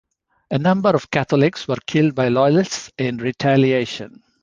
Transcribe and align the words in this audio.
A 0.49 0.57
number 0.57 0.89
of 0.89 1.11
Catholics 1.11 1.67
were 1.67 1.77
killed 1.85 2.15
by 2.15 2.27
loyalists 2.29 2.89
in 2.97 3.17
retaliation. 3.17 4.23